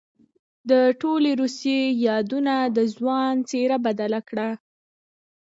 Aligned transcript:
د 0.69 0.71
ټولې 1.01 1.31
روسيې 1.41 1.81
يادونې 2.07 2.59
د 2.77 2.79
ځوان 2.95 3.33
څېره 3.49 3.77
بدله 3.85 4.19
کړه. 4.29 4.49